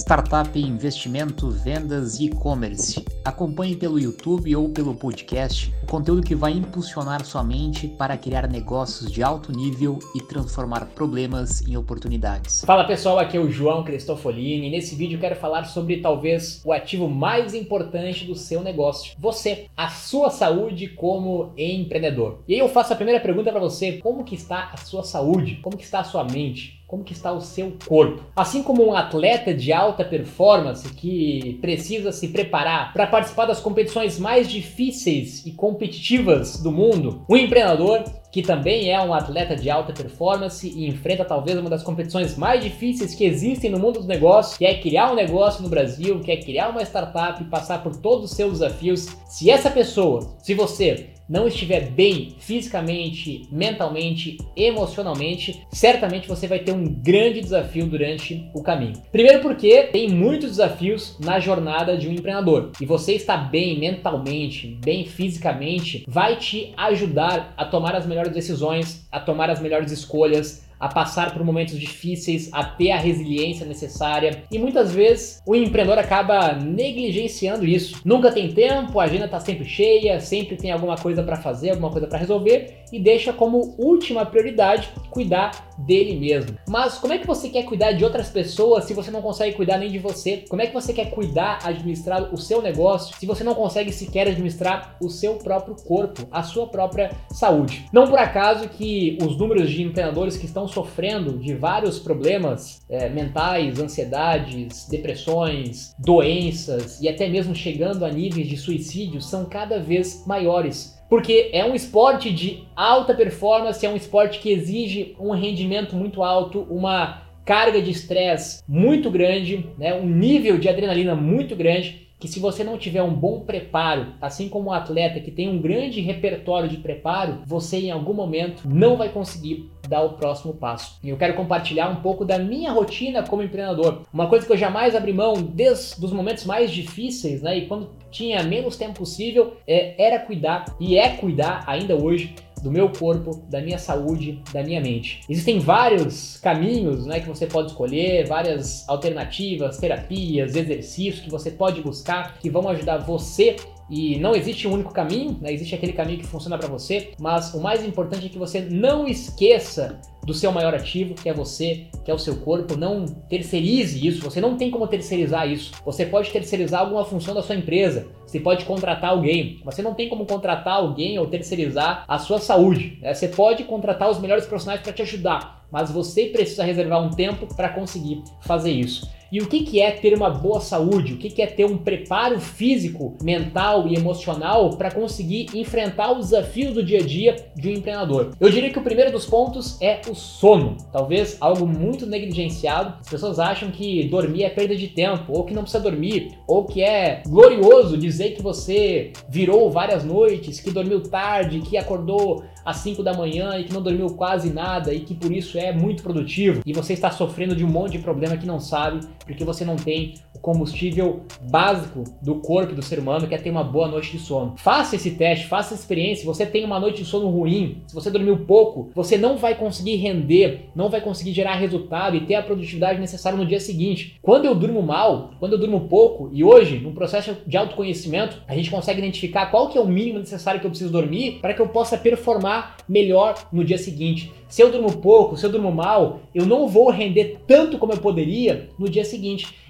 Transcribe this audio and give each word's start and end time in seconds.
startup, 0.00 0.58
investimento, 0.58 1.50
vendas 1.50 2.18
e 2.18 2.24
e-commerce. 2.24 3.04
Acompanhe 3.22 3.76
pelo 3.76 4.00
YouTube 4.00 4.56
ou 4.56 4.70
pelo 4.70 4.94
podcast 4.94 5.72
o 5.82 5.86
conteúdo 5.86 6.22
que 6.22 6.34
vai 6.34 6.52
impulsionar 6.52 7.22
sua 7.24 7.44
mente 7.44 7.86
para 7.86 8.16
criar 8.16 8.48
negócios 8.48 9.12
de 9.12 9.22
alto 9.22 9.52
nível 9.52 9.98
e 10.14 10.22
transformar 10.22 10.86
problemas 10.94 11.60
em 11.68 11.76
oportunidades. 11.76 12.64
Fala 12.64 12.84
pessoal, 12.84 13.18
aqui 13.18 13.36
é 13.36 13.40
o 13.40 13.50
João 13.50 13.84
Cristofolini 13.84 14.68
e 14.68 14.70
nesse 14.70 14.94
vídeo 14.94 15.20
quero 15.20 15.36
falar 15.36 15.64
sobre 15.64 15.98
talvez 15.98 16.62
o 16.64 16.72
ativo 16.72 17.06
mais 17.06 17.52
importante 17.52 18.24
do 18.24 18.34
seu 18.34 18.62
negócio, 18.62 19.14
você, 19.18 19.66
a 19.76 19.90
sua 19.90 20.30
saúde 20.30 20.88
como 20.88 21.52
empreendedor. 21.58 22.42
E 22.48 22.54
aí 22.54 22.60
eu 22.60 22.68
faço 22.70 22.94
a 22.94 22.96
primeira 22.96 23.20
pergunta 23.20 23.50
para 23.50 23.60
você, 23.60 23.98
como 23.98 24.24
que 24.24 24.34
está 24.34 24.70
a 24.72 24.78
sua 24.78 25.02
saúde? 25.02 25.56
Como 25.56 25.76
que 25.76 25.84
está 25.84 26.00
a 26.00 26.04
sua 26.04 26.24
mente? 26.24 26.79
Como 26.90 27.04
que 27.04 27.12
está 27.12 27.32
o 27.32 27.40
seu 27.40 27.72
corpo. 27.86 28.20
Assim 28.34 28.64
como 28.64 28.84
um 28.84 28.92
atleta 28.92 29.54
de 29.54 29.72
alta 29.72 30.04
performance 30.04 30.92
que 30.92 31.56
precisa 31.60 32.10
se 32.10 32.26
preparar 32.26 32.92
para 32.92 33.06
participar 33.06 33.46
das 33.46 33.60
competições 33.60 34.18
mais 34.18 34.50
difíceis 34.50 35.46
e 35.46 35.52
competitivas 35.52 36.60
do 36.60 36.72
mundo, 36.72 37.24
um 37.28 37.36
empreendedor 37.36 38.02
que 38.32 38.42
também 38.42 38.90
é 38.92 39.00
um 39.00 39.14
atleta 39.14 39.54
de 39.54 39.70
alta 39.70 39.92
performance 39.92 40.66
e 40.68 40.88
enfrenta 40.88 41.24
talvez 41.24 41.56
uma 41.58 41.70
das 41.70 41.84
competições 41.84 42.36
mais 42.36 42.62
difíceis 42.62 43.14
que 43.14 43.24
existem 43.24 43.70
no 43.70 43.78
mundo 43.78 43.98
dos 43.98 44.06
negócios, 44.06 44.56
que 44.56 44.64
é 44.64 44.78
criar 44.78 45.12
um 45.12 45.16
negócio 45.16 45.62
no 45.62 45.68
Brasil, 45.68 46.18
que 46.20 46.32
é 46.32 46.36
criar 46.36 46.70
uma 46.70 46.82
startup 46.82 47.40
e 47.40 47.46
passar 47.46 47.84
por 47.84 47.96
todos 47.96 48.30
os 48.30 48.36
seus 48.36 48.54
desafios. 48.54 49.06
Se 49.28 49.48
essa 49.48 49.70
pessoa, 49.70 50.36
se 50.42 50.54
você 50.54 51.10
não 51.30 51.46
estiver 51.46 51.88
bem 51.90 52.34
fisicamente, 52.40 53.46
mentalmente, 53.52 54.36
emocionalmente, 54.56 55.64
certamente 55.70 56.26
você 56.26 56.48
vai 56.48 56.58
ter 56.58 56.72
um 56.72 56.84
grande 56.84 57.40
desafio 57.40 57.86
durante 57.86 58.50
o 58.52 58.60
caminho. 58.60 59.00
Primeiro 59.12 59.40
porque 59.40 59.84
tem 59.84 60.08
muitos 60.08 60.50
desafios 60.50 61.16
na 61.20 61.38
jornada 61.38 61.96
de 61.96 62.08
um 62.08 62.12
empreendedor. 62.12 62.72
E 62.80 62.84
você 62.84 63.12
estar 63.12 63.48
bem 63.48 63.78
mentalmente, 63.78 64.76
bem 64.84 65.04
fisicamente, 65.04 66.04
vai 66.08 66.36
te 66.36 66.72
ajudar 66.76 67.54
a 67.56 67.64
tomar 67.64 67.94
as 67.94 68.06
melhores 68.06 68.32
decisões, 68.32 69.06
a 69.12 69.20
tomar 69.20 69.50
as 69.50 69.60
melhores 69.60 69.92
escolhas, 69.92 70.68
a 70.80 70.88
passar 70.88 71.32
por 71.32 71.44
momentos 71.44 71.78
difíceis, 71.78 72.48
a 72.52 72.64
ter 72.64 72.90
a 72.90 72.98
resiliência 72.98 73.66
necessária. 73.66 74.44
E 74.50 74.58
muitas 74.58 74.92
vezes 74.92 75.42
o 75.46 75.54
empreendedor 75.54 75.98
acaba 75.98 76.54
negligenciando 76.54 77.66
isso. 77.66 78.00
Nunca 78.04 78.32
tem 78.32 78.52
tempo, 78.52 78.98
a 78.98 79.04
agenda 79.04 79.26
está 79.26 79.38
sempre 79.38 79.66
cheia, 79.66 80.18
sempre 80.20 80.56
tem 80.56 80.72
alguma 80.72 80.96
coisa 80.96 81.22
para 81.22 81.36
fazer, 81.36 81.70
alguma 81.70 81.90
coisa 81.90 82.06
para 82.06 82.18
resolver 82.18 82.80
e 82.92 82.98
deixa 82.98 83.32
como 83.32 83.74
última 83.78 84.26
prioridade 84.26 84.90
cuidar 85.10 85.70
dele 85.78 86.18
mesmo. 86.18 86.56
Mas 86.68 86.98
como 86.98 87.12
é 87.12 87.18
que 87.18 87.26
você 87.26 87.48
quer 87.48 87.64
cuidar 87.64 87.92
de 87.92 88.04
outras 88.04 88.28
pessoas 88.28 88.84
se 88.84 88.94
você 88.94 89.10
não 89.10 89.22
consegue 89.22 89.56
cuidar 89.56 89.78
nem 89.78 89.90
de 89.90 89.98
você? 89.98 90.44
Como 90.48 90.60
é 90.60 90.66
que 90.66 90.74
você 90.74 90.92
quer 90.92 91.10
cuidar, 91.10 91.58
administrar 91.64 92.32
o 92.32 92.36
seu 92.36 92.60
negócio 92.60 93.16
se 93.16 93.26
você 93.26 93.42
não 93.44 93.54
consegue 93.54 93.92
sequer 93.92 94.28
administrar 94.28 94.96
o 95.00 95.08
seu 95.08 95.34
próprio 95.34 95.76
corpo, 95.76 96.26
a 96.30 96.42
sua 96.42 96.66
própria 96.66 97.10
saúde? 97.30 97.86
Não 97.92 98.08
por 98.08 98.18
acaso 98.18 98.68
que 98.68 99.18
os 99.22 99.36
números 99.36 99.70
de 99.70 99.82
empreendedores 99.82 100.36
que 100.36 100.46
estão 100.46 100.68
sofrendo 100.72 101.38
de 101.38 101.54
vários 101.54 101.98
problemas 101.98 102.84
é, 102.88 103.08
mentais, 103.08 103.78
ansiedades, 103.78 104.88
depressões, 104.88 105.94
doenças 105.98 107.00
e 107.00 107.08
até 107.08 107.28
mesmo 107.28 107.54
chegando 107.54 108.04
a 108.04 108.10
níveis 108.10 108.48
de 108.48 108.56
suicídio 108.56 109.20
são 109.20 109.44
cada 109.44 109.78
vez 109.78 110.24
maiores. 110.26 110.98
Porque 111.08 111.50
é 111.52 111.64
um 111.64 111.74
esporte 111.74 112.32
de 112.32 112.64
alta 112.76 113.12
performance, 113.12 113.84
é 113.84 113.90
um 113.90 113.96
esporte 113.96 114.38
que 114.38 114.50
exige 114.50 115.16
um 115.18 115.32
rendimento 115.32 115.96
muito 115.96 116.22
alto, 116.22 116.66
uma 116.70 117.22
carga 117.44 117.82
de 117.82 117.90
estresse 117.90 118.62
muito 118.68 119.10
grande, 119.10 119.66
né, 119.76 119.92
um 119.92 120.06
nível 120.06 120.56
de 120.56 120.68
adrenalina 120.68 121.16
muito 121.16 121.56
grande 121.56 122.09
que 122.20 122.28
se 122.28 122.38
você 122.38 122.62
não 122.62 122.76
tiver 122.76 123.02
um 123.02 123.14
bom 123.14 123.40
preparo, 123.40 124.08
assim 124.20 124.48
como 124.48 124.68
um 124.68 124.72
atleta 124.72 125.18
que 125.18 125.30
tem 125.30 125.48
um 125.48 125.60
grande 125.60 126.02
repertório 126.02 126.68
de 126.68 126.76
preparo, 126.76 127.38
você 127.46 127.78
em 127.78 127.90
algum 127.90 128.12
momento 128.12 128.68
não 128.68 128.98
vai 128.98 129.08
conseguir 129.08 129.70
dar 129.88 130.02
o 130.02 130.10
próximo 130.10 130.52
passo. 130.52 130.98
E 131.02 131.08
eu 131.08 131.16
quero 131.16 131.34
compartilhar 131.34 131.88
um 131.88 131.96
pouco 131.96 132.24
da 132.24 132.38
minha 132.38 132.70
rotina 132.70 133.22
como 133.22 133.42
empreendedor. 133.42 134.02
Uma 134.12 134.28
coisa 134.28 134.46
que 134.46 134.52
eu 134.52 134.56
jamais 134.56 134.94
abri 134.94 135.12
mão 135.12 135.32
desde 135.34 136.04
os 136.04 136.12
momentos 136.12 136.44
mais 136.44 136.70
difíceis, 136.70 137.40
né? 137.40 137.56
E 137.56 137.66
quando 137.66 137.90
tinha 138.10 138.42
menos 138.42 138.76
tempo 138.76 138.98
possível, 138.98 139.56
é, 139.66 139.94
era 140.00 140.18
cuidar 140.18 140.64
e 140.78 140.96
é 140.98 141.08
cuidar 141.16 141.64
ainda 141.66 141.96
hoje 141.96 142.34
do 142.62 142.70
meu 142.70 142.88
corpo, 142.90 143.42
da 143.48 143.60
minha 143.60 143.78
saúde, 143.78 144.42
da 144.52 144.62
minha 144.62 144.80
mente. 144.80 145.20
Existem 145.28 145.58
vários 145.58 146.38
caminhos 146.38 147.06
né, 147.06 147.20
que 147.20 147.28
você 147.28 147.46
pode 147.46 147.68
escolher, 147.68 148.26
várias 148.26 148.88
alternativas, 148.88 149.78
terapias, 149.78 150.54
exercícios 150.54 151.24
que 151.24 151.30
você 151.30 151.50
pode 151.50 151.80
buscar 151.82 152.38
que 152.38 152.50
vão 152.50 152.68
ajudar 152.68 152.98
você 152.98 153.56
e 153.90 154.18
não 154.20 154.36
existe 154.36 154.68
um 154.68 154.72
único 154.72 154.92
caminho, 154.92 155.36
né? 155.40 155.52
existe 155.52 155.74
aquele 155.74 155.92
caminho 155.92 156.20
que 156.20 156.26
funciona 156.26 156.56
para 156.56 156.68
você, 156.68 157.12
mas 157.18 157.52
o 157.52 157.60
mais 157.60 157.84
importante 157.84 158.26
é 158.26 158.28
que 158.28 158.38
você 158.38 158.60
não 158.60 159.08
esqueça 159.08 160.00
do 160.24 160.32
seu 160.32 160.52
maior 160.52 160.74
ativo, 160.74 161.14
que 161.14 161.28
é 161.28 161.32
você, 161.32 161.86
que 162.04 162.10
é 162.10 162.14
o 162.14 162.18
seu 162.18 162.36
corpo. 162.36 162.76
Não 162.76 163.04
terceirize 163.04 164.06
isso, 164.06 164.22
você 164.22 164.40
não 164.40 164.56
tem 164.56 164.70
como 164.70 164.86
terceirizar 164.86 165.50
isso. 165.50 165.72
Você 165.84 166.06
pode 166.06 166.30
terceirizar 166.30 166.82
alguma 166.82 167.04
função 167.04 167.34
da 167.34 167.42
sua 167.42 167.56
empresa, 167.56 168.06
você 168.26 168.38
pode 168.38 168.64
contratar 168.64 169.10
alguém, 169.10 169.60
você 169.64 169.82
não 169.82 169.94
tem 169.94 170.08
como 170.08 170.24
contratar 170.24 170.74
alguém 170.74 171.18
ou 171.18 171.26
terceirizar 171.26 172.04
a 172.06 172.18
sua 172.18 172.38
saúde. 172.38 172.98
Né? 173.02 173.12
Você 173.12 173.28
pode 173.28 173.64
contratar 173.64 174.08
os 174.08 174.20
melhores 174.20 174.46
profissionais 174.46 174.80
para 174.80 174.92
te 174.92 175.02
ajudar, 175.02 175.66
mas 175.72 175.90
você 175.90 176.26
precisa 176.26 176.62
reservar 176.62 177.02
um 177.02 177.10
tempo 177.10 177.52
para 177.56 177.70
conseguir 177.70 178.22
fazer 178.42 178.70
isso. 178.70 179.08
E 179.32 179.40
o 179.40 179.46
que, 179.46 179.60
que 179.60 179.80
é 179.80 179.92
ter 179.92 180.12
uma 180.12 180.28
boa 180.28 180.60
saúde? 180.60 181.12
O 181.12 181.16
que, 181.16 181.30
que 181.30 181.40
é 181.40 181.46
ter 181.46 181.64
um 181.64 181.78
preparo 181.78 182.40
físico, 182.40 183.16
mental 183.22 183.86
e 183.86 183.94
emocional 183.94 184.70
para 184.70 184.90
conseguir 184.90 185.46
enfrentar 185.54 186.12
os 186.12 186.30
desafios 186.30 186.74
do 186.74 186.82
dia 186.82 186.98
a 186.98 187.02
dia 187.02 187.36
de 187.54 187.68
um 187.68 187.72
empreendedor? 187.72 188.32
Eu 188.40 188.50
diria 188.50 188.70
que 188.70 188.78
o 188.78 188.82
primeiro 188.82 189.12
dos 189.12 189.26
pontos 189.26 189.80
é 189.80 190.00
o 190.08 190.14
sono. 190.16 190.76
Talvez 190.92 191.36
algo 191.40 191.64
muito 191.64 192.06
negligenciado. 192.06 192.94
As 193.00 193.08
pessoas 193.08 193.38
acham 193.38 193.70
que 193.70 194.08
dormir 194.08 194.42
é 194.42 194.50
perda 194.50 194.74
de 194.74 194.88
tempo, 194.88 195.32
ou 195.32 195.44
que 195.44 195.54
não 195.54 195.62
precisa 195.62 195.82
dormir, 195.82 196.32
ou 196.48 196.64
que 196.64 196.82
é 196.82 197.22
glorioso 197.24 197.96
dizer 197.96 198.30
que 198.30 198.42
você 198.42 199.12
virou 199.28 199.70
várias 199.70 200.04
noites, 200.04 200.58
que 200.58 200.72
dormiu 200.72 201.02
tarde, 201.02 201.60
que 201.60 201.76
acordou 201.76 202.42
às 202.64 202.78
5 202.78 203.02
da 203.02 203.14
manhã 203.14 203.58
e 203.58 203.64
que 203.64 203.72
não 203.72 203.82
dormiu 203.82 204.08
quase 204.10 204.52
nada 204.52 204.92
e 204.92 205.00
que 205.00 205.14
por 205.14 205.32
isso 205.32 205.58
é 205.58 205.72
muito 205.72 206.02
produtivo 206.02 206.62
e 206.64 206.72
você 206.72 206.92
está 206.92 207.10
sofrendo 207.10 207.56
de 207.56 207.64
um 207.64 207.68
monte 207.68 207.92
de 207.92 207.98
problema 207.98 208.36
que 208.36 208.46
não 208.46 208.60
sabe 208.60 209.00
porque 209.24 209.44
você 209.44 209.64
não 209.64 209.76
tem 209.76 210.14
o 210.34 210.38
combustível 210.38 211.22
básico 211.50 212.04
do 212.22 212.36
corpo 212.36 212.74
do 212.74 212.82
ser 212.82 212.98
humano 212.98 213.26
que 213.26 213.34
é 213.34 213.38
ter 213.38 213.50
uma 213.50 213.64
boa 213.64 213.88
noite 213.88 214.12
de 214.12 214.18
sono. 214.18 214.54
Faça 214.56 214.96
esse 214.96 215.12
teste, 215.12 215.46
faça 215.46 215.74
essa 215.74 215.82
experiência. 215.82 216.20
Se 216.20 216.26
você 216.26 216.46
tem 216.46 216.64
uma 216.64 216.80
noite 216.80 217.02
de 217.02 217.08
sono 217.08 217.28
ruim, 217.28 217.82
se 217.86 217.94
você 217.94 218.10
dormiu 218.10 218.38
pouco, 218.46 218.90
você 218.94 219.16
não 219.16 219.36
vai 219.36 219.54
conseguir 219.54 219.96
render, 219.96 220.70
não 220.74 220.88
vai 220.88 221.00
conseguir 221.00 221.32
gerar 221.32 221.54
resultado 221.54 222.16
e 222.16 222.26
ter 222.26 222.34
a 222.34 222.42
produtividade 222.42 222.98
necessária 222.98 223.38
no 223.38 223.46
dia 223.46 223.60
seguinte. 223.60 224.18
Quando 224.22 224.44
eu 224.44 224.54
durmo 224.54 224.82
mal, 224.82 225.30
quando 225.38 225.52
eu 225.52 225.58
durmo 225.58 225.88
pouco 225.88 226.30
e 226.32 226.42
hoje, 226.42 226.78
no 226.78 226.92
processo 226.92 227.36
de 227.46 227.56
autoconhecimento, 227.56 228.42
a 228.48 228.54
gente 228.54 228.70
consegue 228.70 228.98
identificar 228.98 229.46
qual 229.46 229.68
que 229.68 229.78
é 229.78 229.80
o 229.80 229.86
mínimo 229.86 230.18
necessário 230.18 230.60
que 230.60 230.66
eu 230.66 230.70
preciso 230.70 230.92
dormir 230.92 231.38
para 231.40 231.54
que 231.54 231.60
eu 231.60 231.68
possa 231.68 231.96
performar 231.96 232.76
melhor 232.88 233.34
no 233.52 233.64
dia 233.64 233.78
seguinte. 233.78 234.32
Se 234.48 234.62
eu 234.62 234.70
durmo 234.70 234.96
pouco, 234.96 235.36
se 235.36 235.46
eu 235.46 235.50
durmo 235.50 235.70
mal, 235.70 236.20
eu 236.34 236.44
não 236.44 236.66
vou 236.66 236.90
render 236.90 237.38
tanto 237.46 237.78
como 237.78 237.92
eu 237.92 237.98
poderia 237.98 238.68
no 238.76 238.88
dia 238.88 239.04
seguinte. 239.04 239.09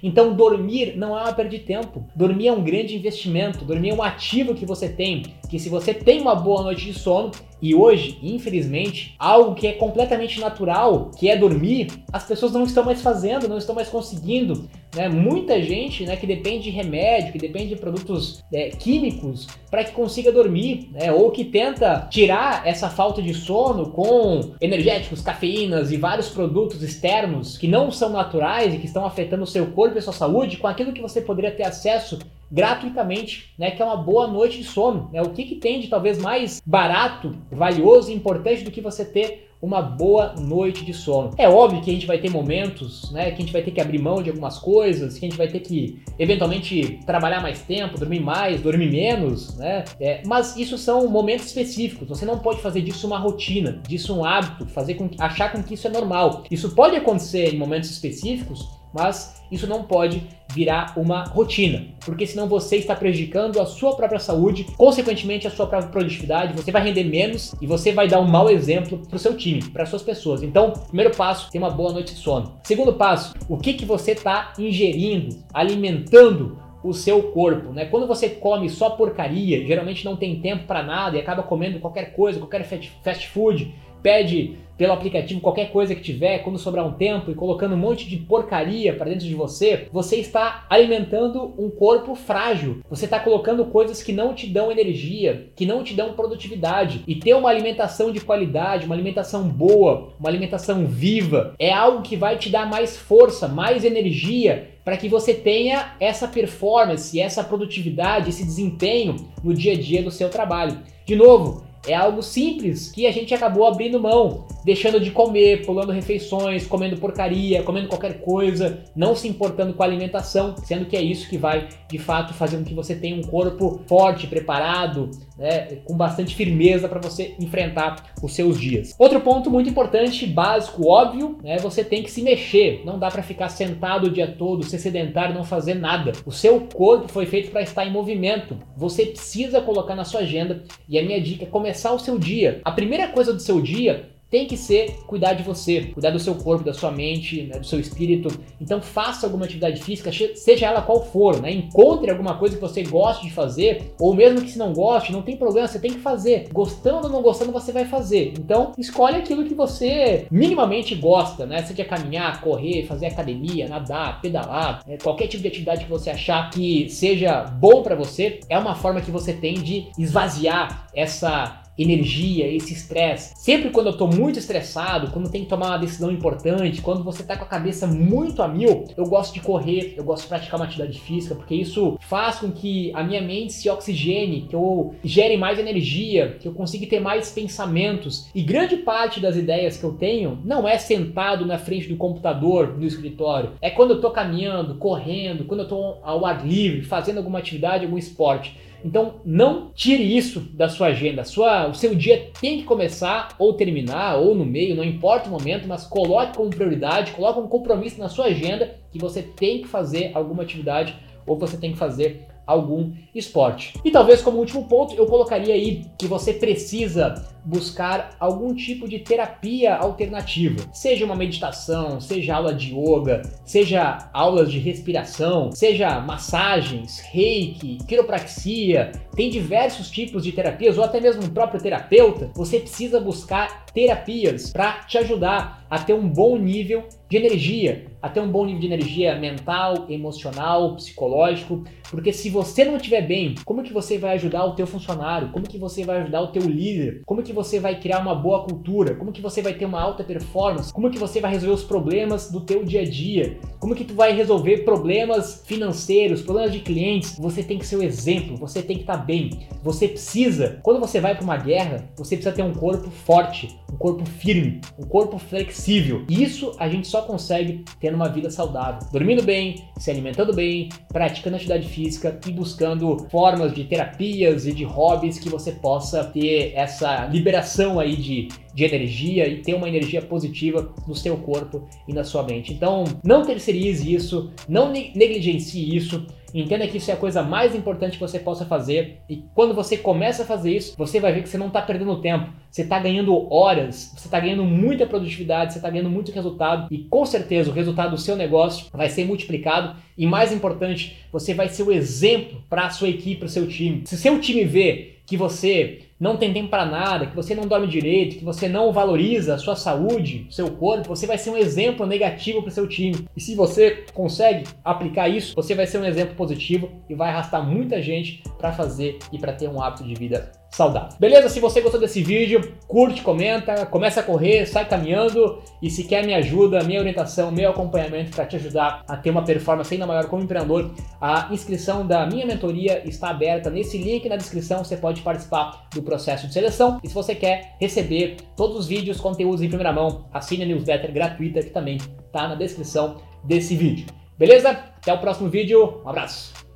Então, 0.02 0.34
dormir 0.34 0.96
não 0.96 1.18
é 1.18 1.22
uma 1.22 1.32
perda 1.32 1.50
de 1.50 1.58
tempo. 1.58 2.04
Dormir 2.14 2.48
é 2.48 2.52
um 2.52 2.62
grande 2.62 2.96
investimento. 2.96 3.64
Dormir 3.64 3.90
é 3.90 3.94
um 3.94 4.02
ativo 4.02 4.54
que 4.54 4.66
você 4.66 4.88
tem. 4.88 5.22
Que 5.50 5.58
se 5.58 5.68
você 5.68 5.92
tem 5.92 6.20
uma 6.20 6.34
boa 6.34 6.62
noite 6.62 6.86
de 6.86 6.94
sono, 6.94 7.32
e 7.62 7.74
hoje, 7.74 8.18
infelizmente, 8.22 9.14
algo 9.18 9.54
que 9.54 9.66
é 9.66 9.72
completamente 9.72 10.40
natural, 10.40 11.10
que 11.16 11.28
é 11.28 11.36
dormir, 11.36 11.88
as 12.12 12.24
pessoas 12.24 12.52
não 12.52 12.62
estão 12.62 12.84
mais 12.84 13.02
fazendo, 13.02 13.48
não 13.48 13.58
estão 13.58 13.74
mais 13.74 13.88
conseguindo. 13.88 14.68
Né? 14.94 15.08
Muita 15.08 15.60
gente 15.62 16.04
né, 16.04 16.16
que 16.16 16.26
depende 16.26 16.64
de 16.64 16.70
remédio, 16.70 17.32
que 17.32 17.38
depende 17.38 17.68
de 17.68 17.76
produtos 17.76 18.42
é, 18.52 18.70
químicos 18.70 19.46
para 19.70 19.84
que 19.84 19.92
consiga 19.92 20.32
dormir, 20.32 20.88
né? 20.92 21.12
ou 21.12 21.30
que 21.30 21.44
tenta 21.44 22.08
tirar 22.10 22.66
essa 22.66 22.88
falta 22.88 23.20
de 23.20 23.34
sono 23.34 23.90
com 23.90 24.52
energéticos, 24.60 25.20
cafeínas 25.20 25.92
e 25.92 25.96
vários 25.96 26.28
produtos 26.28 26.82
externos 26.82 27.58
que 27.58 27.68
não 27.68 27.90
são 27.90 28.08
naturais 28.08 28.74
e 28.74 28.78
que 28.78 28.86
estão 28.86 29.04
afetando 29.04 29.42
o 29.42 29.46
seu 29.46 29.66
corpo 29.66 29.96
e 29.96 29.98
a 29.98 30.02
sua 30.02 30.12
saúde, 30.12 30.56
com 30.56 30.66
aquilo 30.66 30.92
que 30.92 31.02
você 31.02 31.20
poderia 31.20 31.50
ter 31.50 31.64
acesso 31.64 32.18
gratuitamente, 32.50 33.54
né, 33.58 33.70
que 33.70 33.80
é 33.80 33.84
uma 33.84 33.96
boa 33.96 34.26
noite 34.26 34.58
de 34.58 34.64
sono. 34.64 35.08
Né? 35.12 35.22
O 35.22 35.30
que, 35.30 35.44
que 35.44 35.56
tem 35.56 35.80
de 35.80 35.88
talvez 35.88 36.18
mais 36.18 36.60
barato, 36.64 37.36
valioso 37.50 38.10
e 38.10 38.14
importante 38.14 38.64
do 38.64 38.70
que 38.70 38.80
você 38.80 39.04
ter 39.04 39.50
uma 39.62 39.82
boa 39.82 40.34
noite 40.38 40.84
de 40.84 40.94
sono. 40.94 41.32
É 41.36 41.48
óbvio 41.48 41.82
que 41.82 41.90
a 41.90 41.92
gente 41.92 42.06
vai 42.06 42.18
ter 42.18 42.30
momentos, 42.30 43.10
né, 43.12 43.26
que 43.26 43.34
a 43.34 43.40
gente 43.40 43.52
vai 43.52 43.62
ter 43.62 43.70
que 43.70 43.80
abrir 43.80 43.98
mão 43.98 44.22
de 44.22 44.30
algumas 44.30 44.58
coisas, 44.58 45.18
que 45.18 45.26
a 45.26 45.28
gente 45.28 45.36
vai 45.36 45.48
ter 45.48 45.60
que 45.60 46.02
eventualmente 46.18 47.00
trabalhar 47.04 47.42
mais 47.42 47.60
tempo, 47.62 47.98
dormir 47.98 48.20
mais, 48.20 48.62
dormir 48.62 48.90
menos, 48.90 49.56
né? 49.58 49.84
É, 50.00 50.22
mas 50.24 50.56
isso 50.56 50.78
são 50.78 51.08
momentos 51.08 51.46
específicos. 51.46 52.08
Você 52.08 52.24
não 52.24 52.38
pode 52.38 52.62
fazer 52.62 52.80
disso 52.80 53.06
uma 53.06 53.18
rotina, 53.18 53.82
disso 53.86 54.16
um 54.16 54.24
hábito, 54.24 54.66
fazer 54.66 54.94
com 54.94 55.10
achar 55.18 55.52
com 55.52 55.62
que 55.62 55.74
isso 55.74 55.86
é 55.86 55.90
normal. 55.90 56.44
Isso 56.50 56.74
pode 56.74 56.96
acontecer 56.96 57.54
em 57.54 57.58
momentos 57.58 57.90
específicos, 57.90 58.66
mas 58.94 59.42
isso 59.52 59.66
não 59.66 59.84
pode 59.84 60.26
virar 60.52 60.94
uma 60.96 61.24
rotina, 61.24 61.86
porque 62.04 62.26
senão 62.26 62.48
você 62.48 62.76
está 62.76 62.94
prejudicando 62.94 63.60
a 63.60 63.66
sua 63.66 63.94
própria 63.94 64.18
saúde, 64.18 64.66
consequentemente 64.76 65.46
a 65.46 65.50
sua 65.50 65.66
própria 65.66 65.90
produtividade, 65.90 66.54
você 66.54 66.70
vai 66.70 66.82
render 66.82 67.04
menos 67.04 67.54
e 67.60 67.66
você 67.66 67.92
vai 67.92 68.08
dar 68.08 68.20
um 68.20 68.28
mau 68.28 68.50
exemplo 68.50 68.98
para 69.06 69.16
o 69.16 69.18
seu 69.18 69.36
time, 69.36 69.62
para 69.70 69.86
suas 69.86 70.02
pessoas. 70.02 70.42
Então, 70.42 70.72
primeiro 70.72 71.14
passo, 71.14 71.50
ter 71.50 71.58
uma 71.58 71.70
boa 71.70 71.92
noite 71.92 72.14
de 72.14 72.20
sono. 72.20 72.54
Segundo 72.64 72.94
passo, 72.94 73.34
o 73.48 73.56
que, 73.56 73.74
que 73.74 73.84
você 73.84 74.12
está 74.12 74.52
ingerindo, 74.58 75.36
alimentando 75.52 76.58
o 76.82 76.94
seu 76.94 77.24
corpo, 77.24 77.72
né? 77.72 77.84
Quando 77.84 78.06
você 78.06 78.28
come 78.28 78.68
só 78.70 78.90
porcaria, 78.90 79.66
geralmente 79.66 80.04
não 80.04 80.16
tem 80.16 80.40
tempo 80.40 80.66
para 80.66 80.82
nada 80.82 81.16
e 81.16 81.20
acaba 81.20 81.42
comendo 81.42 81.78
qualquer 81.78 82.14
coisa, 82.14 82.38
qualquer 82.38 82.64
fast 82.64 83.28
food, 83.28 83.74
pede 84.02 84.56
pelo 84.80 84.94
aplicativo 84.94 85.42
qualquer 85.42 85.70
coisa 85.70 85.94
que 85.94 86.00
tiver, 86.00 86.38
quando 86.38 86.58
sobrar 86.58 86.86
um 86.86 86.94
tempo 86.94 87.30
e 87.30 87.34
colocando 87.34 87.74
um 87.74 87.78
monte 87.78 88.08
de 88.08 88.16
porcaria 88.16 88.94
para 88.94 89.10
dentro 89.10 89.26
de 89.26 89.34
você, 89.34 89.86
você 89.92 90.16
está 90.16 90.64
alimentando 90.70 91.52
um 91.58 91.68
corpo 91.68 92.14
frágil. 92.14 92.80
Você 92.88 93.04
está 93.04 93.20
colocando 93.20 93.66
coisas 93.66 94.02
que 94.02 94.10
não 94.10 94.32
te 94.32 94.46
dão 94.46 94.72
energia, 94.72 95.50
que 95.54 95.66
não 95.66 95.84
te 95.84 95.92
dão 95.92 96.14
produtividade. 96.14 97.04
E 97.06 97.14
ter 97.14 97.34
uma 97.34 97.50
alimentação 97.50 98.10
de 98.10 98.22
qualidade, 98.22 98.86
uma 98.86 98.94
alimentação 98.94 99.42
boa, 99.42 100.14
uma 100.18 100.30
alimentação 100.30 100.86
viva, 100.86 101.54
é 101.58 101.70
algo 101.70 102.00
que 102.00 102.16
vai 102.16 102.38
te 102.38 102.48
dar 102.48 102.66
mais 102.66 102.96
força, 102.96 103.46
mais 103.46 103.84
energia 103.84 104.70
para 104.82 104.96
que 104.96 105.10
você 105.10 105.34
tenha 105.34 105.94
essa 106.00 106.26
performance, 106.26 107.20
essa 107.20 107.44
produtividade, 107.44 108.30
esse 108.30 108.46
desempenho 108.46 109.28
no 109.44 109.52
dia 109.52 109.74
a 109.74 109.76
dia 109.78 110.02
do 110.02 110.10
seu 110.10 110.30
trabalho. 110.30 110.78
De 111.04 111.14
novo, 111.14 111.68
é 111.86 111.94
algo 111.94 112.22
simples 112.22 112.90
que 112.92 113.06
a 113.06 113.12
gente 113.12 113.32
acabou 113.34 113.66
abrindo 113.66 113.98
mão, 113.98 114.46
deixando 114.64 115.00
de 115.00 115.10
comer, 115.10 115.64
pulando 115.64 115.92
refeições, 115.92 116.66
comendo 116.66 116.96
porcaria, 116.96 117.62
comendo 117.62 117.88
qualquer 117.88 118.20
coisa, 118.20 118.84
não 118.94 119.14
se 119.14 119.26
importando 119.26 119.72
com 119.72 119.82
a 119.82 119.86
alimentação, 119.86 120.54
sendo 120.62 120.84
que 120.84 120.96
é 120.96 121.02
isso 121.02 121.28
que 121.28 121.38
vai 121.38 121.68
de 121.88 121.98
fato 121.98 122.34
fazer 122.34 122.58
com 122.58 122.64
que 122.64 122.74
você 122.74 122.94
tenha 122.94 123.16
um 123.16 123.22
corpo 123.22 123.80
forte, 123.86 124.26
preparado, 124.26 125.10
né, 125.38 125.78
com 125.84 125.96
bastante 125.96 126.34
firmeza 126.34 126.88
para 126.88 127.00
você 127.00 127.34
enfrentar 127.40 128.12
os 128.22 128.34
seus 128.34 128.60
dias. 128.60 128.94
Outro 128.98 129.20
ponto 129.20 129.50
muito 129.50 129.70
importante, 129.70 130.26
básico, 130.26 130.86
óbvio, 130.86 131.38
né, 131.42 131.58
você 131.58 131.82
tem 131.82 132.02
que 132.02 132.10
se 132.10 132.22
mexer. 132.22 132.82
Não 132.84 132.98
dá 132.98 133.08
para 133.08 133.22
ficar 133.22 133.48
sentado 133.48 134.06
o 134.06 134.10
dia 134.10 134.26
todo, 134.26 134.64
ser 134.64 134.78
sedentário, 134.78 135.34
não 135.34 135.44
fazer 135.44 135.74
nada. 135.74 136.12
O 136.26 136.30
seu 136.30 136.60
corpo 136.60 137.08
foi 137.08 137.26
feito 137.26 137.50
para 137.50 137.62
estar 137.62 137.86
em 137.86 137.90
movimento. 137.90 138.58
Você 138.76 139.06
precisa 139.06 139.60
colocar 139.60 139.94
na 139.94 140.04
sua 140.04 140.20
agenda 140.20 140.62
e 140.88 140.98
a 140.98 141.02
minha 141.02 141.20
dica 141.20 141.44
é 141.44 141.46
começar 141.46 141.69
o 141.94 141.98
seu 141.98 142.18
dia. 142.18 142.60
A 142.64 142.72
primeira 142.72 143.08
coisa 143.08 143.32
do 143.32 143.40
seu 143.40 143.60
dia 143.60 144.10
tem 144.30 144.46
que 144.46 144.56
ser 144.56 145.00
cuidar 145.06 145.34
de 145.34 145.42
você, 145.42 145.82
cuidar 145.92 146.10
do 146.10 146.18
seu 146.18 146.36
corpo, 146.36 146.64
da 146.64 146.72
sua 146.72 146.90
mente, 146.90 147.42
né, 147.42 147.58
do 147.58 147.66
seu 147.66 147.80
espírito. 147.80 148.30
Então 148.60 148.80
faça 148.80 149.26
alguma 149.26 149.44
atividade 149.44 149.82
física, 149.82 150.10
seja 150.34 150.66
ela 150.66 150.82
qual 150.82 151.04
for, 151.04 151.40
né? 151.42 151.50
Encontre 151.50 152.10
alguma 152.10 152.38
coisa 152.38 152.54
que 152.54 152.60
você 152.60 152.82
goste 152.82 153.26
de 153.26 153.32
fazer, 153.32 153.92
ou 153.98 154.14
mesmo 154.14 154.40
que 154.40 154.50
se 154.50 154.58
não 154.58 154.72
goste, 154.72 155.12
não 155.12 155.22
tem 155.22 155.36
problema, 155.36 155.66
você 155.66 155.80
tem 155.80 155.92
que 155.92 155.98
fazer. 155.98 156.48
Gostando 156.52 157.06
ou 157.06 157.12
não 157.12 157.22
gostando, 157.22 157.50
você 157.50 157.72
vai 157.72 157.84
fazer. 157.84 158.34
Então 158.38 158.72
escolhe 158.78 159.16
aquilo 159.16 159.44
que 159.44 159.54
você 159.54 160.26
minimamente 160.30 160.94
gosta, 160.94 161.44
né? 161.44 161.62
Seja 161.62 161.84
caminhar, 161.84 162.40
correr, 162.40 162.86
fazer 162.86 163.06
academia, 163.06 163.68
nadar, 163.68 164.20
pedalar, 164.20 164.82
né? 164.86 164.96
qualquer 165.02 165.26
tipo 165.26 165.42
de 165.42 165.48
atividade 165.48 165.84
que 165.84 165.90
você 165.90 166.10
achar 166.10 166.50
que 166.50 166.88
seja 166.88 167.42
bom 167.42 167.82
para 167.82 167.96
você, 167.96 168.40
é 168.48 168.58
uma 168.58 168.74
forma 168.74 169.00
que 169.00 169.10
você 169.10 169.32
tem 169.32 169.54
de 169.54 169.88
esvaziar 169.98 170.86
essa 170.94 171.62
energia, 171.78 172.46
esse 172.46 172.72
estresse. 172.72 173.32
Sempre 173.36 173.70
quando 173.70 173.88
eu 173.88 173.96
tô 173.96 174.06
muito 174.06 174.38
estressado, 174.38 175.10
quando 175.10 175.30
tem 175.30 175.42
que 175.42 175.48
tomar 175.48 175.68
uma 175.68 175.78
decisão 175.78 176.10
importante, 176.10 176.82
quando 176.82 177.02
você 177.02 177.22
tá 177.22 177.36
com 177.36 177.44
a 177.44 177.48
cabeça 177.48 177.86
muito 177.86 178.42
a 178.42 178.48
mil, 178.48 178.84
eu 178.96 179.06
gosto 179.06 179.34
de 179.34 179.40
correr, 179.40 179.94
eu 179.96 180.04
gosto 180.04 180.22
de 180.22 180.28
praticar 180.28 180.58
uma 180.58 180.66
atividade 180.66 181.00
física, 181.00 181.34
porque 181.34 181.54
isso 181.54 181.98
faz 182.00 182.38
com 182.38 182.50
que 182.50 182.92
a 182.94 183.02
minha 183.02 183.22
mente 183.22 183.52
se 183.52 183.68
oxigene, 183.68 184.42
que 184.42 184.54
eu 184.54 184.94
gere 185.02 185.36
mais 185.36 185.58
energia, 185.58 186.36
que 186.40 186.46
eu 186.46 186.52
consiga 186.52 186.86
ter 186.86 187.00
mais 187.00 187.30
pensamentos. 187.30 188.28
E 188.34 188.42
grande 188.42 188.76
parte 188.76 189.20
das 189.20 189.36
ideias 189.36 189.76
que 189.76 189.84
eu 189.84 189.92
tenho 189.92 190.38
não 190.44 190.68
é 190.68 190.78
sentado 190.78 191.46
na 191.46 191.58
frente 191.58 191.88
do 191.88 191.96
computador 191.96 192.76
no 192.78 192.86
escritório, 192.86 193.52
é 193.60 193.70
quando 193.70 193.92
eu 193.92 194.00
tô 194.00 194.10
caminhando, 194.10 194.76
correndo, 194.76 195.44
quando 195.44 195.60
eu 195.60 195.68
tô 195.68 195.96
ao 196.02 196.26
ar 196.26 196.46
livre, 196.46 196.82
fazendo 196.82 197.18
alguma 197.18 197.38
atividade, 197.38 197.84
algum 197.84 197.98
esporte. 197.98 198.58
Então, 198.84 199.16
não 199.24 199.70
tire 199.74 200.16
isso 200.16 200.40
da 200.40 200.68
sua 200.68 200.88
agenda. 200.88 201.24
Sua, 201.24 201.68
o 201.68 201.74
seu 201.74 201.94
dia 201.94 202.30
tem 202.40 202.58
que 202.58 202.64
começar 202.64 203.34
ou 203.38 203.54
terminar 203.54 204.16
ou 204.16 204.34
no 204.34 204.44
meio, 204.44 204.74
não 204.74 204.84
importa 204.84 205.28
o 205.28 205.32
momento, 205.32 205.68
mas 205.68 205.84
coloque 205.84 206.36
como 206.36 206.50
prioridade, 206.50 207.12
coloque 207.12 207.40
um 207.40 207.46
compromisso 207.46 207.98
na 207.98 208.08
sua 208.08 208.26
agenda 208.26 208.74
que 208.90 208.98
você 208.98 209.22
tem 209.22 209.62
que 209.62 209.68
fazer 209.68 210.10
alguma 210.14 210.42
atividade 210.42 210.96
ou 211.26 211.38
você 211.38 211.56
tem 211.56 211.72
que 211.72 211.78
fazer 211.78 212.26
algum 212.50 212.92
esporte. 213.14 213.74
E 213.84 213.90
talvez 213.90 214.20
como 214.20 214.38
último 214.38 214.66
ponto, 214.66 214.94
eu 214.94 215.06
colocaria 215.06 215.54
aí 215.54 215.86
que 215.98 216.06
você 216.06 216.32
precisa 216.32 217.14
buscar 217.44 218.16
algum 218.20 218.54
tipo 218.54 218.88
de 218.88 218.98
terapia 218.98 219.74
alternativa, 219.74 220.60
seja 220.72 221.04
uma 221.04 221.14
meditação, 221.14 222.00
seja 222.00 222.34
aula 222.34 222.52
de 222.52 222.74
yoga, 222.74 223.22
seja 223.44 224.10
aulas 224.12 224.50
de 224.50 224.58
respiração, 224.58 225.50
seja 225.52 226.00
massagens, 226.00 227.00
reiki, 227.00 227.78
quiropraxia, 227.86 228.92
tem 229.14 229.30
diversos 229.30 229.90
tipos 229.90 230.22
de 230.22 230.32
terapias 230.32 230.76
ou 230.76 230.84
até 230.84 231.00
mesmo 231.00 231.24
um 231.24 231.30
próprio 231.30 231.60
terapeuta. 231.60 232.30
Você 232.34 232.60
precisa 232.60 233.00
buscar 233.00 233.66
terapias 233.72 234.52
para 234.52 234.84
te 234.84 234.98
ajudar 234.98 235.64
a 235.70 235.78
ter 235.78 235.94
um 235.94 236.08
bom 236.08 236.36
nível 236.36 236.84
de 237.08 237.16
energia, 237.16 237.86
a 238.02 238.08
ter 238.08 238.20
um 238.20 238.30
bom 238.30 238.44
nível 238.44 238.60
de 238.60 238.66
energia 238.66 239.16
mental, 239.18 239.86
emocional, 239.88 240.74
psicológico, 240.74 241.64
porque 241.90 242.12
se 242.12 242.30
você 242.30 242.64
não 242.64 242.76
estiver 242.76 243.02
bem, 243.02 243.34
como 243.44 243.62
que 243.62 243.72
você 243.72 243.98
vai 243.98 244.14
ajudar 244.14 244.44
o 244.44 244.54
teu 244.54 244.66
funcionário? 244.66 245.30
Como 245.32 245.46
que 245.46 245.58
você 245.58 245.84
vai 245.84 246.00
ajudar 246.00 246.22
o 246.22 246.28
teu 246.28 246.42
líder? 246.42 247.02
Como 247.04 247.22
que 247.22 247.32
você 247.32 247.58
vai 247.58 247.78
criar 247.80 247.98
uma 247.98 248.14
boa 248.14 248.44
cultura? 248.44 248.94
Como 248.94 249.12
que 249.12 249.20
você 249.20 249.42
vai 249.42 249.54
ter 249.54 249.64
uma 249.64 249.80
alta 249.80 250.04
performance? 250.04 250.72
Como 250.72 250.90
que 250.90 250.98
você 250.98 251.20
vai 251.20 251.32
resolver 251.32 251.54
os 251.54 251.64
problemas 251.64 252.30
do 252.30 252.40
teu 252.40 252.64
dia 252.64 252.82
a 252.82 252.88
dia? 252.88 253.38
Como 253.58 253.74
que 253.74 253.84
tu 253.84 253.94
vai 253.94 254.12
resolver 254.12 254.58
problemas 254.58 255.42
financeiros, 255.46 256.22
problemas 256.22 256.52
de 256.52 256.60
clientes? 256.60 257.18
Você 257.18 257.42
tem 257.42 257.58
que 257.58 257.66
ser 257.66 257.76
o 257.76 257.82
exemplo, 257.82 258.36
você 258.36 258.62
tem 258.62 258.76
que 258.76 258.82
estar 258.82 258.98
tá 258.98 259.04
bem. 259.04 259.30
Você 259.62 259.88
precisa, 259.88 260.60
quando 260.62 260.80
você 260.80 261.00
vai 261.00 261.14
para 261.14 261.24
uma 261.24 261.36
guerra, 261.36 261.88
você 261.96 262.16
precisa 262.16 262.34
ter 262.34 262.42
um 262.42 262.54
corpo 262.54 262.88
forte, 262.88 263.48
um 263.69 263.69
corpo 263.80 264.04
firme, 264.04 264.60
um 264.78 264.84
corpo 264.84 265.18
flexível. 265.18 266.04
Isso 266.06 266.54
a 266.58 266.68
gente 266.68 266.86
só 266.86 267.00
consegue 267.00 267.64
tendo 267.80 267.94
uma 267.94 268.10
vida 268.10 268.30
saudável, 268.30 268.86
dormindo 268.92 269.22
bem, 269.22 269.64
se 269.78 269.90
alimentando 269.90 270.34
bem, 270.34 270.68
praticando 270.88 271.36
atividade 271.36 271.66
física 271.66 272.20
e 272.26 272.30
buscando 272.30 273.08
formas 273.10 273.54
de 273.54 273.64
terapias 273.64 274.46
e 274.46 274.52
de 274.52 274.64
hobbies 274.64 275.18
que 275.18 275.30
você 275.30 275.52
possa 275.52 276.04
ter 276.04 276.52
essa 276.54 277.06
liberação 277.06 277.80
aí 277.80 277.96
de 277.96 278.28
de 278.54 278.64
energia 278.64 279.28
e 279.28 279.38
ter 279.38 279.54
uma 279.54 279.68
energia 279.68 280.02
positiva 280.02 280.74
no 280.86 280.94
seu 280.94 281.16
corpo 281.16 281.68
e 281.86 281.92
na 281.92 282.04
sua 282.04 282.22
mente. 282.22 282.52
Então, 282.52 282.84
não 283.04 283.24
terceirize 283.24 283.92
isso, 283.92 284.30
não 284.48 284.70
negligencie 284.72 285.76
isso. 285.76 286.06
Entenda 286.32 286.66
que 286.66 286.76
isso 286.76 286.90
é 286.90 286.94
a 286.94 286.96
coisa 286.96 287.22
mais 287.22 287.54
importante 287.54 287.94
que 287.94 288.00
você 288.00 288.18
possa 288.18 288.44
fazer 288.44 288.98
e 289.08 289.24
quando 289.34 289.52
você 289.52 289.76
começa 289.76 290.22
a 290.22 290.26
fazer 290.26 290.54
isso, 290.56 290.74
você 290.78 291.00
vai 291.00 291.12
ver 291.12 291.22
que 291.22 291.28
você 291.28 291.36
não 291.36 291.48
está 291.48 291.60
perdendo 291.60 292.00
tempo, 292.00 292.30
você 292.48 292.62
está 292.62 292.78
ganhando 292.78 293.32
horas, 293.32 293.92
você 293.96 294.06
está 294.06 294.20
ganhando 294.20 294.44
muita 294.44 294.86
produtividade, 294.86 295.52
você 295.52 295.58
está 295.58 295.68
ganhando 295.68 295.90
muito 295.90 296.12
resultado 296.12 296.68
e 296.70 296.84
com 296.84 297.04
certeza 297.04 297.50
o 297.50 297.52
resultado 297.52 297.90
do 297.90 297.98
seu 297.98 298.14
negócio 298.14 298.66
vai 298.72 298.88
ser 298.88 299.04
multiplicado 299.04 299.76
e 299.98 300.06
mais 300.06 300.32
importante, 300.32 300.98
você 301.12 301.34
vai 301.34 301.48
ser 301.48 301.64
o 301.64 301.72
exemplo 301.72 302.42
para 302.48 302.66
a 302.66 302.70
sua 302.70 302.88
equipe, 302.88 303.16
para 303.16 303.26
o 303.26 303.30
seu 303.30 303.48
time. 303.48 303.82
Se 303.84 303.96
seu 303.96 304.20
time 304.20 304.44
vê 304.44 304.98
que 305.04 305.16
você 305.16 305.89
não 306.00 306.16
tem 306.16 306.32
tempo 306.32 306.48
para 306.48 306.64
nada, 306.64 307.06
que 307.06 307.14
você 307.14 307.34
não 307.34 307.46
dorme 307.46 307.66
direito, 307.66 308.16
que 308.16 308.24
você 308.24 308.48
não 308.48 308.72
valoriza 308.72 309.34
a 309.34 309.38
sua 309.38 309.54
saúde, 309.54 310.26
seu 310.30 310.50
corpo, 310.52 310.88
você 310.88 311.06
vai 311.06 311.18
ser 311.18 311.28
um 311.28 311.36
exemplo 311.36 311.86
negativo 311.86 312.40
para 312.40 312.48
o 312.48 312.52
seu 312.52 312.66
time. 312.66 313.06
E 313.14 313.20
se 313.20 313.34
você 313.34 313.84
consegue 313.92 314.48
aplicar 314.64 315.08
isso, 315.08 315.34
você 315.36 315.54
vai 315.54 315.66
ser 315.66 315.76
um 315.76 315.84
exemplo 315.84 316.14
positivo 316.16 316.70
e 316.88 316.94
vai 316.94 317.10
arrastar 317.10 317.46
muita 317.46 317.82
gente 317.82 318.22
para 318.38 318.50
fazer 318.50 318.98
e 319.12 319.18
para 319.18 319.34
ter 319.34 319.48
um 319.48 319.62
hábito 319.62 319.84
de 319.84 319.94
vida 319.94 320.39
saudável. 320.50 320.96
Beleza? 320.98 321.28
Se 321.28 321.40
você 321.40 321.60
gostou 321.60 321.80
desse 321.80 322.02
vídeo, 322.02 322.54
curte, 322.66 323.02
comenta, 323.02 323.64
começa 323.66 324.00
a 324.00 324.02
correr, 324.02 324.46
sai 324.46 324.68
caminhando 324.68 325.40
e 325.62 325.70
se 325.70 325.84
quer 325.84 326.04
minha 326.04 326.18
ajuda, 326.18 326.62
minha 326.64 326.80
orientação, 326.80 327.30
meu 327.30 327.50
acompanhamento 327.50 328.10
para 328.10 328.26
te 328.26 328.36
ajudar 328.36 328.82
a 328.88 328.96
ter 328.96 329.10
uma 329.10 329.24
performance 329.24 329.72
ainda 329.72 329.86
maior 329.86 330.06
como 330.06 330.22
empreendedor, 330.22 330.70
a 331.00 331.28
inscrição 331.30 331.86
da 331.86 332.04
minha 332.06 332.26
mentoria 332.26 332.82
está 332.88 333.10
aberta 333.10 333.48
nesse 333.48 333.78
link 333.78 334.08
na 334.08 334.16
descrição, 334.16 334.64
você 334.64 334.76
pode 334.76 335.02
participar 335.02 335.68
do 335.72 335.82
processo 335.82 336.26
de 336.26 336.32
seleção 336.32 336.80
e 336.82 336.88
se 336.88 336.94
você 336.94 337.14
quer 337.14 337.56
receber 337.60 338.16
todos 338.36 338.56
os 338.56 338.66
vídeos, 338.66 339.00
conteúdos 339.00 339.42
em 339.42 339.48
primeira 339.48 339.72
mão, 339.72 340.06
assine 340.12 340.42
a 340.42 340.46
newsletter 340.46 340.92
gratuita 340.92 341.42
que 341.42 341.50
também 341.50 341.76
está 341.76 342.26
na 342.26 342.34
descrição 342.34 342.96
desse 343.22 343.54
vídeo. 343.54 343.86
Beleza? 344.18 344.50
Até 344.50 344.92
o 344.92 344.98
próximo 344.98 345.28
vídeo, 345.28 345.80
um 345.84 345.88
abraço! 345.88 346.49